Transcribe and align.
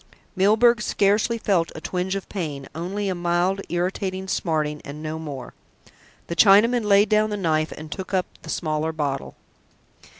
Milburgh 0.35 0.81
scarcely 0.81 1.37
felt 1.37 1.71
a 1.75 1.79
twinge 1.79 2.15
of 2.15 2.27
pain, 2.27 2.67
only 2.73 3.07
a 3.07 3.13
mild 3.13 3.61
irritating 3.69 4.27
smarting 4.27 4.81
and 4.83 5.03
no 5.03 5.19
more. 5.19 5.53
The 6.25 6.35
Chinaman 6.35 6.85
laid 6.85 7.07
down 7.07 7.29
the 7.29 7.37
knife 7.37 7.71
and 7.71 7.91
took 7.91 8.11
up 8.11 8.25
the 8.41 8.49
smaller 8.49 8.91
bottle. 8.93 9.35